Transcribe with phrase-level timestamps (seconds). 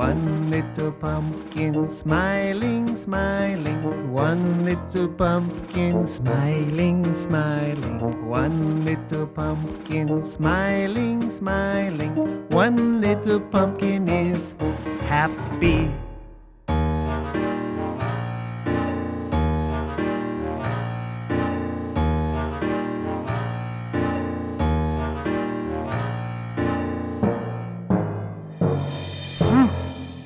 [0.00, 4.10] One little pumpkin smiling, smiling.
[4.10, 7.98] One little pumpkin smiling, smiling.
[8.26, 12.16] One little pumpkin smiling, smiling.
[12.48, 14.54] One little pumpkin is
[15.04, 15.90] happy.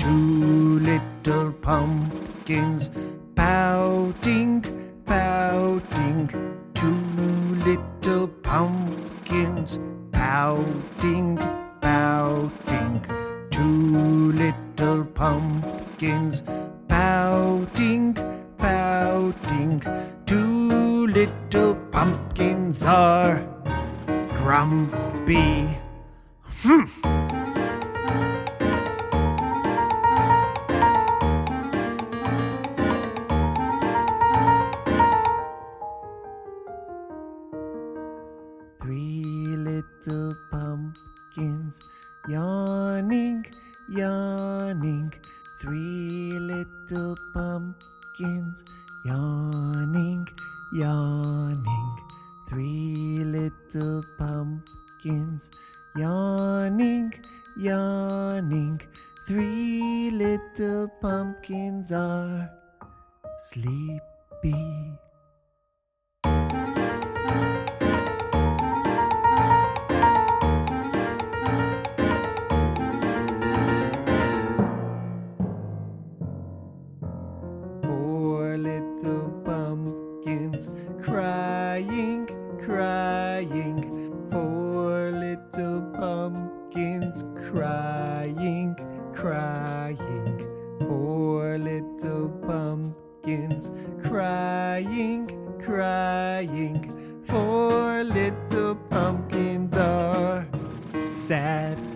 [0.05, 2.91] Two little pumpkins
[3.35, 4.63] pouting,
[5.07, 6.29] pouting.
[6.75, 6.95] Two
[7.65, 9.79] little pumpkins
[10.13, 11.39] pouting,
[11.81, 13.01] pouting.
[13.51, 16.43] Two little pumpkins
[16.87, 18.13] pouting,
[18.59, 19.83] pouting.
[20.27, 23.43] Two little pumpkins are
[24.37, 25.79] grumpy.
[26.51, 27.44] Three
[39.85, 41.81] little pumpkins
[42.29, 43.45] yawning,
[43.89, 45.13] yawning.
[45.61, 48.65] Three little pumpkins
[49.05, 50.27] yawning,
[50.73, 51.99] yawning.
[52.49, 55.51] Three little pumpkins
[55.97, 57.13] yawning,
[57.57, 58.81] yawning.
[59.27, 62.51] Three little pumpkins are
[63.39, 64.99] sleepy.
[81.03, 82.27] Crying,
[82.65, 83.79] crying.
[84.31, 88.75] Four little pumpkins crying,
[89.13, 90.39] crying.
[90.81, 93.71] Four little pumpkins
[94.03, 95.29] crying,
[95.63, 97.23] crying.
[97.27, 100.47] Four little pumpkins are
[101.07, 101.94] sad.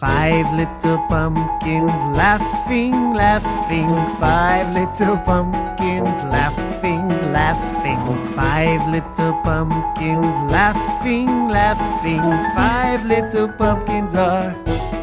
[0.00, 3.88] Five little pumpkins laughing, laughing.
[4.20, 7.98] Five little pumpkins laughing, laughing.
[8.36, 12.22] Five little pumpkins laughing, laughing.
[12.54, 14.54] Five little pumpkins are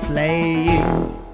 [0.06, 1.25] playing.